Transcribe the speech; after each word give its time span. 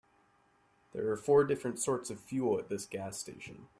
There 0.93 1.11
are 1.11 1.15
four 1.15 1.43
different 1.43 1.77
sorts 1.77 2.09
of 2.09 2.19
fuel 2.19 2.57
at 2.57 2.69
this 2.69 2.87
gas 2.87 3.19
station. 3.19 3.67